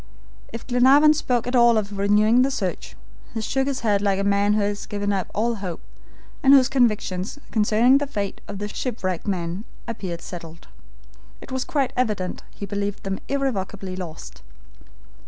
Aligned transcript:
If 0.51 0.65
Glenarvan 0.65 1.13
spoke 1.13 1.45
at 1.45 1.55
all 1.55 1.77
of 1.77 1.95
renewing 1.95 2.41
the 2.41 2.49
search, 2.49 2.95
he 3.35 3.41
shook 3.41 3.67
his 3.67 3.81
head 3.81 4.01
like 4.01 4.17
a 4.17 4.23
man 4.23 4.53
who 4.53 4.61
has 4.61 4.87
given 4.87 5.13
up 5.13 5.29
all 5.35 5.53
hope, 5.61 5.79
and 6.41 6.55
whose 6.55 6.69
convictions 6.69 7.37
concerning 7.51 7.99
the 7.99 8.07
fate 8.07 8.41
of 8.47 8.57
the 8.57 8.67
shipwrecked 8.67 9.27
men 9.27 9.63
appeared 9.87 10.21
settled. 10.23 10.67
It 11.39 11.51
was 11.51 11.63
quite 11.63 11.93
evident 11.95 12.41
he 12.49 12.65
believed 12.65 13.03
them 13.03 13.19
irrevocably 13.27 13.95
lost. 13.95 14.41